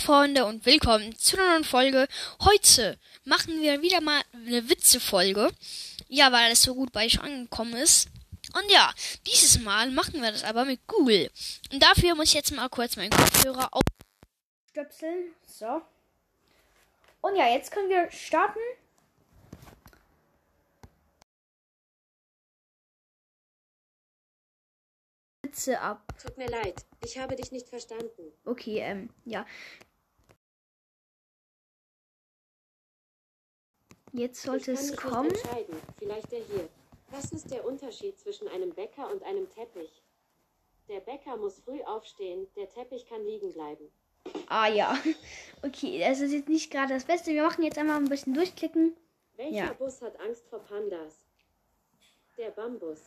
[0.00, 2.08] Hi Freunde und willkommen zu einer neuen Folge.
[2.42, 5.50] Heute machen wir wieder mal eine Witze-Folge.
[6.08, 8.08] Ja, weil alles so gut bei euch angekommen ist.
[8.54, 8.92] Und ja,
[9.26, 11.30] dieses Mal machen wir das aber mit Google.
[11.70, 15.34] Und dafür muss ich jetzt mal kurz meinen Kopfhörer aufstöpseln.
[15.46, 15.82] So.
[17.20, 18.58] Und ja, jetzt können wir starten.
[25.42, 26.02] Witze ab.
[26.22, 28.32] Tut mir leid, ich habe dich nicht verstanden.
[28.44, 29.44] Okay, ähm, ja.
[34.12, 35.32] Jetzt sollte es kommen.
[35.98, 36.68] Vielleicht der hier.
[37.10, 40.02] Was ist der Unterschied zwischen einem Bäcker und einem Teppich?
[40.88, 43.90] Der Bäcker muss früh aufstehen, der Teppich kann liegen bleiben.
[44.48, 44.98] Ah ja.
[45.62, 47.32] Okay, das ist jetzt nicht gerade das Beste.
[47.32, 48.96] Wir machen jetzt einmal ein bisschen durchklicken.
[49.36, 49.72] Welcher Ja.
[49.74, 51.18] Bus hat Angst vor Pandas?
[52.38, 52.98] Der Bambus.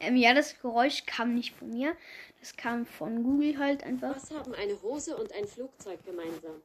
[0.00, 1.94] Ähm, ja, das Geräusch kam nicht von mir.
[2.40, 4.16] Das kam von Google halt einfach.
[4.16, 6.62] Was haben eine Hose und ein Flugzeug gemeinsam?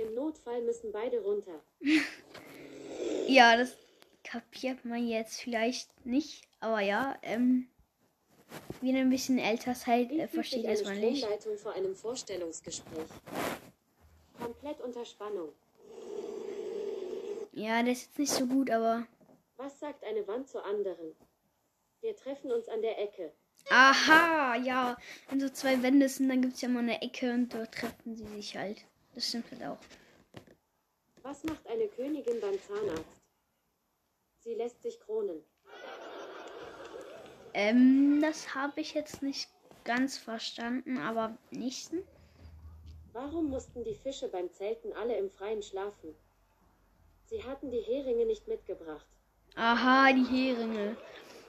[0.00, 1.62] Im Notfall müssen beide runter.
[3.26, 3.76] Ja, das
[4.24, 6.42] kapiert man jetzt vielleicht nicht.
[6.58, 7.68] Aber ja, ähm,
[8.80, 11.24] wie ein bisschen älter seid, äh, versteht es mal nicht.
[11.62, 13.08] Vor einem Vorstellungsgespräch?
[14.36, 15.50] Komplett unter Spannung.
[17.52, 19.06] Ja, das ist jetzt nicht so gut, aber.
[19.56, 21.14] Was sagt eine Wand zur anderen?
[22.00, 23.32] Wir treffen uns an der Ecke.
[23.68, 24.96] Aha, ja.
[25.28, 28.16] Wenn so zwei Wände sind, dann gibt es ja mal eine Ecke und dort treffen
[28.16, 28.84] sie sich halt.
[29.14, 29.78] Das stimmt halt auch.
[31.22, 33.20] Was macht eine Königin beim Zahnarzt?
[34.38, 35.44] Sie lässt sich kronen.
[37.52, 39.50] Ähm, das habe ich jetzt nicht
[39.84, 42.02] ganz verstanden, aber nächsten.
[43.12, 46.14] Warum mussten die Fische beim Zelten alle im Freien schlafen?
[47.26, 49.06] Sie hatten die Heringe nicht mitgebracht.
[49.56, 50.96] Aha, die Heringe.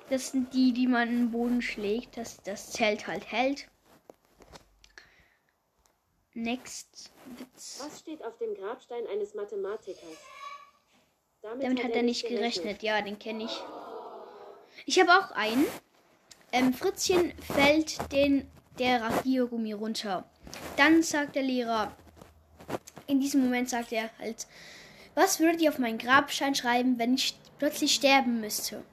[0.10, 3.68] Das sind die, die man in den Boden schlägt, dass das Zelt halt hält.
[6.34, 7.84] Next Witz.
[7.84, 10.18] Was steht auf dem Grabstein eines Mathematikers?
[11.42, 12.84] Damit hat er nicht gerechnet.
[12.84, 13.62] Ja, den kenne ich.
[14.86, 15.66] Ich habe auch einen.
[16.54, 18.50] Ähm, Fritzchen fällt den
[18.80, 20.26] der Radiergummi runter.
[20.78, 21.96] Dann sagt der Lehrer,
[23.08, 24.48] in diesem Moment sagt er halt,
[25.14, 28.84] was würdet ihr auf meinen Grabstein schreiben, wenn ich plötzlich sterben müsste?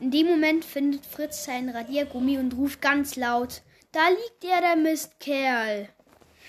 [0.00, 3.62] In dem Moment findet Fritz seinen Radiergummi und ruft ganz laut,
[3.92, 5.88] da liegt er, der Mistkerl.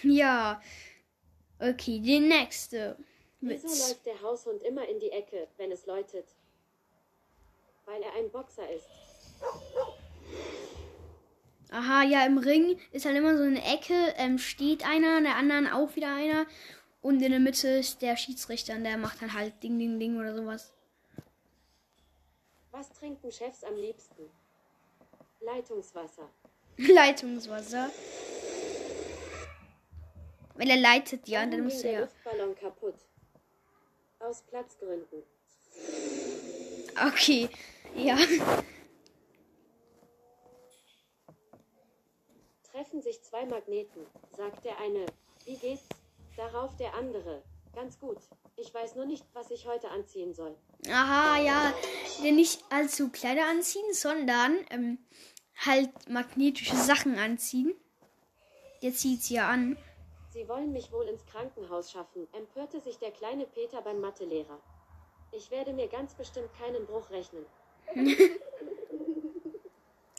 [0.04, 0.62] Ja.
[1.60, 2.98] Okay, die nächste.
[3.42, 3.90] Wieso Witz.
[3.90, 6.26] läuft der Haushund immer in die Ecke, wenn es läutet?
[7.86, 8.88] Weil er ein Boxer ist.
[11.72, 15.68] Aha, ja, im Ring ist halt immer so eine Ecke, ähm, steht einer, der anderen
[15.68, 16.46] auch wieder einer.
[17.02, 20.20] Und in der Mitte ist der Schiedsrichter und der macht dann halt Ding, Ding, Ding
[20.20, 20.74] oder sowas.
[22.72, 24.30] Was trinken Chefs am liebsten?
[25.40, 26.30] Leitungswasser.
[26.78, 27.90] Leitungswasser.
[30.56, 32.02] Weil er leitet, ja, Warum dann muss er.
[32.02, 32.96] Luftballon kaputt?
[34.20, 35.24] Aus Platzgründen.
[37.08, 37.50] Okay,
[37.96, 38.18] ja.
[42.72, 44.06] Treffen sich zwei Magneten,
[44.36, 45.06] sagt der eine.
[45.46, 45.84] Wie geht's?
[46.38, 47.44] Darauf der andere.
[47.74, 48.18] Ganz gut.
[48.58, 50.56] Ich weiß nur nicht, was ich heute anziehen soll.
[50.90, 51.74] Aha, ja.
[52.22, 54.98] Nicht allzu Kleider anziehen, sondern ähm,
[55.58, 57.74] halt magnetische Sachen anziehen.
[58.82, 59.78] Der zieht sie ja an.
[60.36, 64.60] Sie wollen mich wohl ins Krankenhaus schaffen, empörte sich der kleine Peter beim Mathelehrer.
[65.32, 67.46] Ich werde mir ganz bestimmt keinen Bruch rechnen.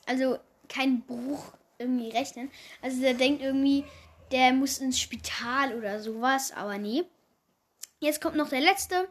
[0.07, 0.39] also
[0.71, 2.51] kein Bruch irgendwie rechnen.
[2.81, 3.85] Also der denkt irgendwie,
[4.33, 7.05] der muss ins Spital oder sowas, aber nee.
[8.01, 9.09] Jetzt kommt noch der letzte.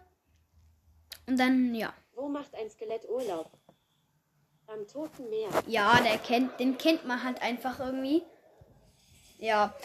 [1.27, 1.93] Und dann, ja.
[2.15, 3.51] Wo macht ein Skelett Urlaub?
[4.65, 5.49] Am Toten Meer.
[5.67, 8.23] Ja, der kennt, den kennt man halt einfach irgendwie.
[9.37, 9.75] Ja.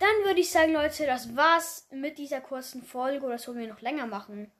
[0.00, 3.26] Dann würde ich sagen, Leute, das war's mit dieser kurzen Folge.
[3.26, 4.50] Oder sollen wir noch länger machen?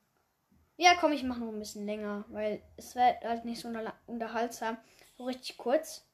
[0.77, 3.67] Ja, komm, ich mache noch ein bisschen länger, weil es wird halt nicht so
[4.05, 4.77] unterhaltsam.
[5.17, 6.05] So richtig kurz.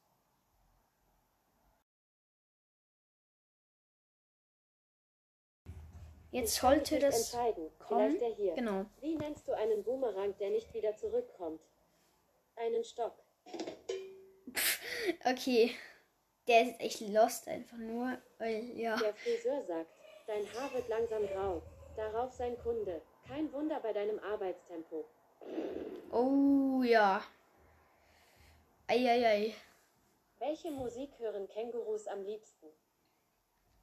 [6.30, 7.32] Jetzt Ich sollte das
[7.78, 8.16] kommen.
[8.16, 8.54] Vielleicht der hier.
[8.54, 8.86] Genau.
[9.00, 11.60] Wie nennst du einen Boomerang, der nicht wieder zurückkommt?
[12.56, 13.14] Einen Stock.
[15.24, 15.74] Okay.
[16.48, 18.18] Der ist echt lost einfach nur.
[18.38, 18.96] Weil, ja.
[18.96, 19.90] Der Friseur sagt,
[20.26, 21.62] dein Haar wird langsam grau.
[21.94, 23.02] Darauf sein Kunde.
[23.26, 25.04] Kein Wunder bei deinem Arbeitstempo.
[26.10, 27.22] Oh ja.
[28.86, 29.54] Eieiei.
[30.38, 32.66] Welche Musik hören Kängurus am liebsten?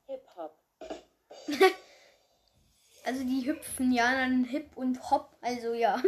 [0.07, 0.57] Hip-Hop.
[3.05, 5.37] Also die hüpfen ja dann hip und hopp.
[5.39, 6.01] Also ja.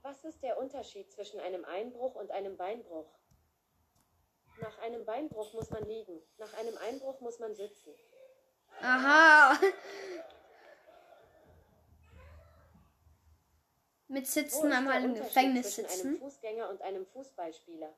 [0.00, 3.06] Was ist der Unterschied zwischen einem Einbruch und einem Beinbruch?
[4.62, 6.22] Nach einem Beinbruch muss man liegen.
[6.38, 7.92] Nach einem Einbruch muss man sitzen.
[8.80, 9.58] Aha.
[14.06, 16.06] Mit Sitzen einmal der im Gefängnis zwischen sitzen.
[16.08, 17.92] einem Fußgänger und einem Fußballspieler?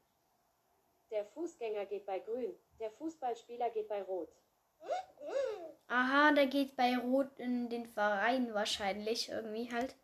[1.10, 2.58] Der Fußgänger geht bei Grün.
[2.80, 4.32] Der Fußballspieler geht bei Rot.
[5.88, 9.96] Aha, der geht bei Rot in den Verein wahrscheinlich irgendwie halt.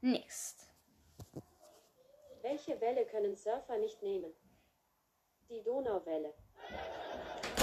[0.00, 0.68] Next.
[2.42, 4.32] Welche Welle können Surfer nicht nehmen?
[5.48, 6.34] Die Donauwelle.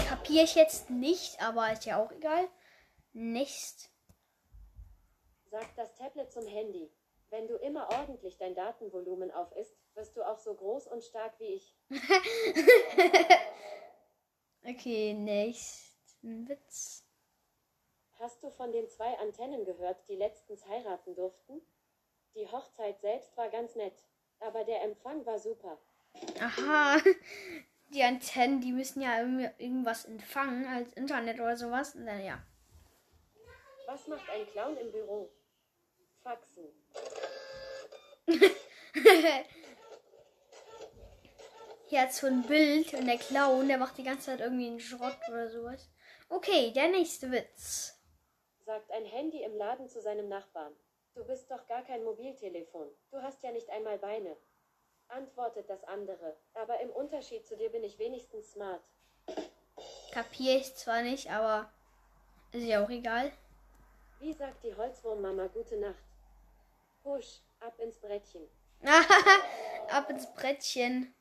[0.07, 2.47] Kapiere ich jetzt nicht, aber ist ja auch egal.
[3.13, 3.89] Next.
[5.49, 6.91] Sagt das Tablet zum Handy.
[7.29, 11.39] Wenn du immer ordentlich dein Datenvolumen auf ist, wirst du auch so groß und stark
[11.39, 11.75] wie ich.
[14.67, 17.05] Okay, nächsten Witz.
[18.13, 21.61] Hast du von den zwei Antennen gehört, die letztens heiraten durften?
[22.33, 23.93] Die Hochzeit selbst war ganz nett,
[24.39, 25.77] aber der Empfang war super.
[26.39, 26.97] Aha.
[27.89, 31.95] Die Antennen, die müssen ja irgendwas empfangen als Internet oder sowas.
[31.95, 32.41] Und dann ja.
[33.85, 35.31] Was macht ein Clown im Büro?
[36.23, 36.65] Faxen.
[41.87, 44.79] Hier hat so ein Bild und der Clown, der macht die ganze Zeit irgendwie einen
[44.79, 45.87] Schrott oder sowas.
[46.29, 48.01] Okay, der nächste Witz.
[48.65, 50.75] Sagt ein Handy im Laden zu seinem Nachbarn.
[51.13, 52.89] Du bist doch gar kein Mobiltelefon.
[53.11, 54.35] Du hast ja nicht einmal Beine.
[55.07, 56.35] Antwortet das andere.
[56.53, 58.81] Aber im Unterschied zu dir bin ich wenigstens smart.
[60.11, 61.71] Kapiere ich zwar nicht, aber
[62.51, 63.31] ist ja auch egal.
[64.19, 66.03] Wie sagt die Holzwurmmama gute Nacht?
[67.03, 68.47] Husch, ab ins Brettchen.
[69.89, 71.13] ab ins Brettchen.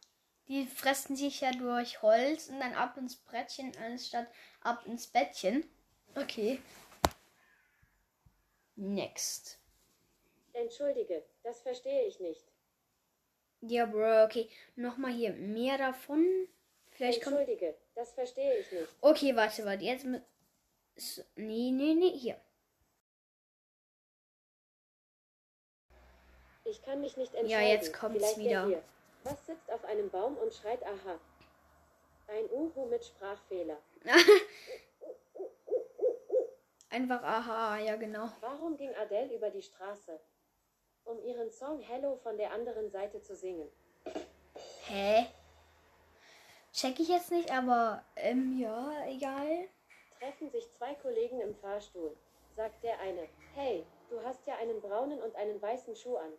[0.49, 4.29] Die fressen sich ja durch Holz und dann ab ins Brettchen anstatt
[4.61, 5.69] ab ins Bettchen.
[6.15, 6.61] Okay.
[8.77, 9.59] Next.
[10.53, 12.54] Entschuldige, das verstehe ich nicht.
[13.66, 14.49] Ja, Bro, okay.
[14.76, 16.49] Nochmal hier mehr davon.
[16.90, 17.38] Vielleicht kommt.
[17.38, 18.88] Entschuldige, das verstehe ich nicht.
[19.00, 19.84] Okay, warte, warte.
[19.84, 20.22] Jetzt mit.
[21.37, 22.40] Nee, nee, nee, hier.
[26.64, 27.50] Ich kann mich nicht entscheiden.
[27.50, 28.66] Ja, jetzt kommt's Vielleicht der wieder.
[28.66, 28.82] Hier.
[29.25, 31.19] Was sitzt auf einem Baum und schreit Aha?
[32.26, 33.78] Ein Uhu mit Sprachfehler.
[36.90, 38.28] Einfach aha, ja, genau.
[38.40, 40.20] Warum ging Adele über die Straße?
[41.05, 43.71] Um ihren Song Hello von der anderen Seite zu singen.
[44.87, 45.27] Hä?
[46.73, 49.69] Check ich jetzt nicht, aber ähm, ja, egal.
[50.19, 52.17] Treffen sich zwei Kollegen im Fahrstuhl.
[52.56, 56.33] Sagt der eine, hey, du hast ja einen braunen und einen weißen Schuh an.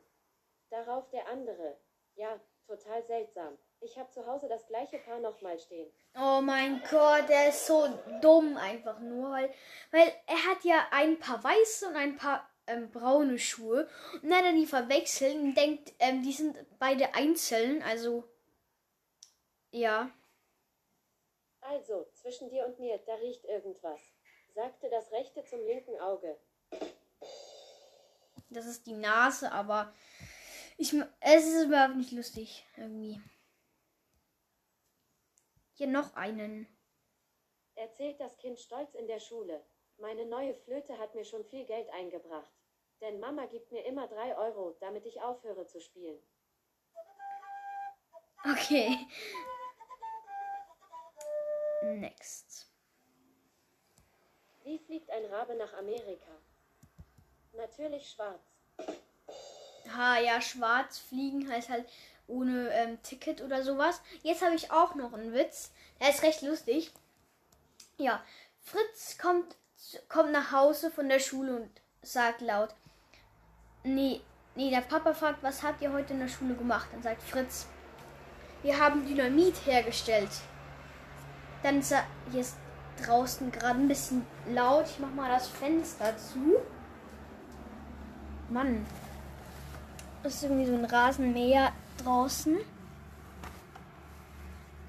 [0.70, 1.78] Darauf der andere,
[2.16, 3.58] ja, total seltsam.
[3.82, 5.92] Ich habe zu Hause das gleiche Paar nochmal stehen.
[6.18, 7.88] Oh mein Gott, der ist so
[8.22, 9.54] dumm einfach nur, weil,
[9.92, 13.88] weil er hat ja ein paar weiße und ein paar ähm, braune Schuhe
[14.22, 18.24] und dann hat er die verwechselt und denkt, ähm, die sind beide einzeln, also
[19.72, 20.10] ja.
[21.62, 24.00] Also, zwischen dir und mir, da riecht irgendwas.
[24.53, 26.39] Sagte das rechte zum linken Auge.
[28.50, 29.93] Das ist die Nase, aber
[30.77, 33.22] ich, es ist überhaupt nicht lustig irgendwie.
[35.74, 36.67] Hier noch einen.
[37.75, 39.65] Erzählt das Kind stolz in der Schule.
[39.98, 42.52] Meine neue Flöte hat mir schon viel Geld eingebracht.
[43.02, 46.22] Denn Mama gibt mir immer drei Euro, damit ich aufhöre zu spielen.
[48.44, 49.08] Okay.
[51.82, 52.68] Next.
[54.64, 56.32] Wie fliegt ein Rabe nach Amerika?
[57.54, 58.42] Natürlich schwarz.
[59.96, 61.88] Ha, ja, schwarz fliegen heißt halt
[62.28, 64.02] ohne ähm, Ticket oder sowas.
[64.24, 65.72] Jetzt habe ich auch noch einen Witz.
[66.00, 66.92] Der ist recht lustig.
[67.98, 68.24] Ja,
[68.60, 69.56] Fritz kommt,
[70.10, 71.70] kommt nach Hause von der Schule und
[72.01, 72.75] sagt laut,
[73.84, 74.22] nee,
[74.56, 76.88] nee, der Papa fragt, was habt ihr heute in der Schule gemacht?
[76.92, 77.68] Dann sagt Fritz,
[78.63, 80.32] wir haben Dynamit hergestellt.
[81.63, 82.58] Dann sa hier ist
[83.04, 84.86] draußen gerade ein bisschen laut.
[84.86, 86.58] Ich mach mal das Fenster zu.
[88.50, 88.86] Mann.
[90.24, 91.72] Das ist irgendwie so ein Rasenmäher
[92.04, 92.58] draußen.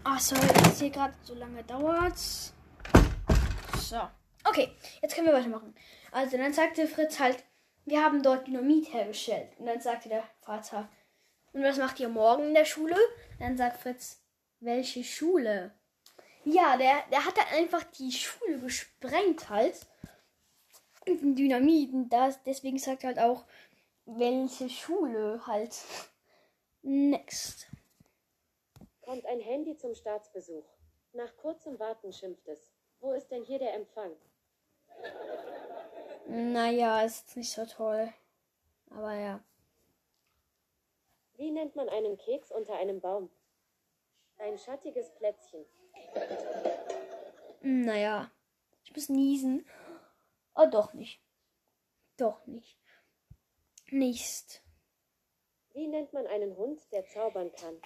[0.05, 2.17] Ach, sorry, dass es hier gerade so lange dauert.
[3.79, 4.01] So.
[4.57, 4.71] Okay,
[5.03, 5.75] jetzt können wir weitermachen.
[6.13, 7.45] Also, dann sagte Fritz halt,
[7.85, 9.51] wir haben dort Dynamit hergestellt.
[9.59, 10.89] Und dann sagte der Vater,
[11.53, 12.97] und was macht ihr morgen in der Schule?
[13.39, 14.23] Dann sagt Fritz,
[14.61, 15.75] welche Schule?
[16.45, 19.79] Ja, der, der hat dann einfach die Schule gesprengt halt.
[21.07, 21.93] Mit dem Dynamit.
[21.93, 23.45] Und das, deswegen sagt er halt auch,
[24.07, 25.77] welche Schule halt.
[26.81, 27.67] Next.
[29.03, 30.65] Kommt ein Handy zum Staatsbesuch.
[31.13, 32.73] Nach kurzem Warten schimpft es.
[33.01, 34.17] Wo ist denn hier der Empfang?
[36.29, 38.13] Naja, ist nicht so toll.
[38.91, 39.41] Aber ja.
[41.37, 43.31] Wie nennt man einen Keks unter einem Baum?
[44.39, 45.65] Ein schattiges Plätzchen.
[47.61, 48.31] Hm, naja,
[48.85, 49.67] ich muss niesen.
[50.55, 51.21] Oh, doch nicht.
[52.17, 52.79] Doch nicht.
[53.91, 54.63] Nicht.
[55.73, 57.81] Wie nennt man einen Hund, der zaubern kann?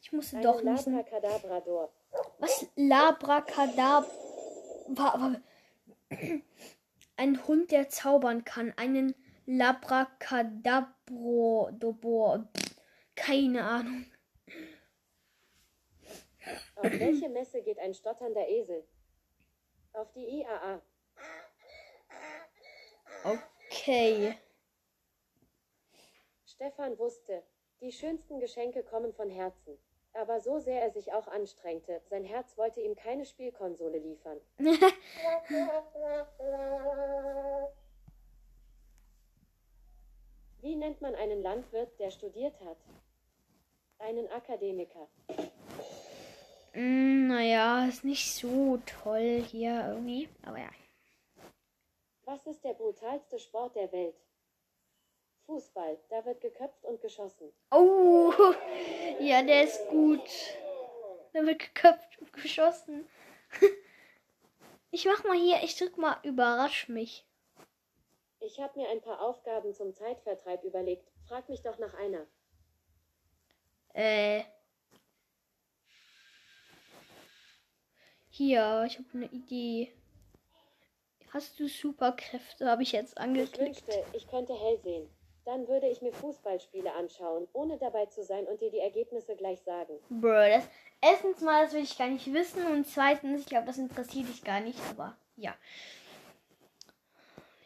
[0.00, 0.94] Ich Einen doch niesen.
[0.96, 1.92] Labracadabrador.
[2.38, 2.66] Was?
[2.76, 4.06] Labracadabra.
[7.16, 8.72] Ein Hund, der zaubern kann.
[8.76, 9.14] Einen
[9.46, 11.70] Labracadabro.
[13.14, 14.04] Keine Ahnung.
[16.76, 18.86] Auf welche Messe geht ein stotternder Esel?
[19.92, 20.82] Auf die IAA.
[23.24, 24.38] Okay.
[26.46, 27.42] Stefan wusste,
[27.80, 29.78] die schönsten Geschenke kommen von Herzen.
[30.18, 34.40] Aber so sehr er sich auch anstrengte, sein Herz wollte ihm keine Spielkonsole liefern.
[40.60, 42.78] Wie nennt man einen Landwirt, der studiert hat?
[44.00, 45.06] Einen Akademiker.
[46.74, 50.28] Mm, naja, ist nicht so toll hier irgendwie.
[50.42, 50.70] Aber ja.
[52.24, 54.16] Was ist der brutalste Sport der Welt?
[55.78, 57.52] Fußball, da wird geköpft und geschossen.
[57.70, 58.32] Oh,
[59.20, 60.28] ja, der ist gut.
[61.32, 63.08] Der wird geköpft und geschossen.
[64.90, 67.26] Ich mach mal hier, ich drück mal, überrasch mich.
[68.40, 71.06] Ich habe mir ein paar Aufgaben zum Zeitvertreib überlegt.
[71.28, 72.26] Frag mich doch nach einer.
[73.92, 74.44] Äh.
[78.30, 79.92] Hier, ich habe eine Idee.
[81.34, 82.66] Hast du Superkräfte?
[82.66, 83.86] Habe ich jetzt Ich angeklickt.
[83.86, 85.17] wünschte, ich könnte hell sehen.
[85.48, 89.62] Dann würde ich mir Fußballspiele anschauen, ohne dabei zu sein und dir die Ergebnisse gleich
[89.62, 89.98] sagen.
[90.10, 90.68] Bro, das
[91.00, 94.44] erstens mal, das will ich gar nicht wissen und zweitens, ich glaube, das interessiert dich
[94.44, 95.56] gar nicht, aber ja.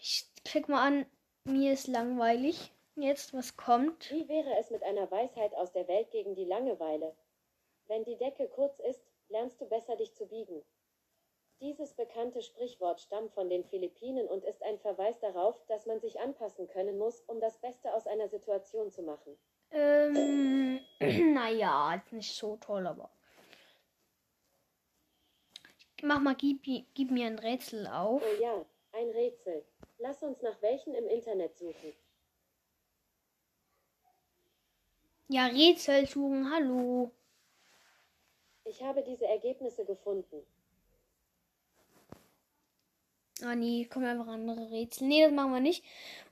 [0.00, 1.06] Ich klick mal an,
[1.42, 2.70] mir ist langweilig.
[2.94, 4.12] Jetzt, was kommt?
[4.12, 7.16] Wie wäre es mit einer Weisheit aus der Welt gegen die Langeweile?
[7.88, 10.62] Wenn die Decke kurz ist, lernst du besser dich zu biegen.
[11.62, 16.18] Dieses bekannte Sprichwort stammt von den Philippinen und ist ein Verweis darauf, dass man sich
[16.18, 19.38] anpassen können muss, um das Beste aus einer Situation zu machen.
[19.70, 20.80] Ähm,
[21.34, 23.12] naja, ist nicht so toll, aber.
[26.02, 28.20] Mach mal, gib, gib mir ein Rätsel auf.
[28.20, 29.64] Oh ja, ein Rätsel.
[29.98, 31.92] Lass uns nach welchen im Internet suchen.
[35.28, 37.12] Ja, Rätsel suchen, hallo.
[38.64, 40.44] Ich habe diese Ergebnisse gefunden.
[43.44, 45.08] Ah nee, kommen einfach andere Rätsel.
[45.08, 45.84] Nee, das machen wir nicht.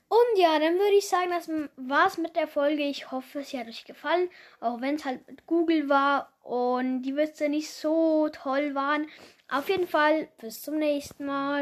[0.07, 2.83] Und ja, dann würde ich sagen, das war's mit der Folge.
[2.83, 4.29] Ich hoffe, sie hat euch gefallen.
[4.59, 9.07] Auch wenn es halt mit Google war und die Witze nicht so toll waren.
[9.49, 11.59] Auf jeden Fall, bis zum nächsten Mal.